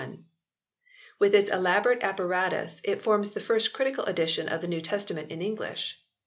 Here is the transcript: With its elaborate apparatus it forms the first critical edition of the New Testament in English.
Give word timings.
With 1.19 1.35
its 1.35 1.51
elaborate 1.51 2.01
apparatus 2.01 2.81
it 2.83 3.03
forms 3.03 3.33
the 3.33 3.39
first 3.39 3.71
critical 3.71 4.03
edition 4.05 4.49
of 4.49 4.61
the 4.61 4.67
New 4.67 4.81
Testament 4.81 5.31
in 5.31 5.43
English. 5.43 6.01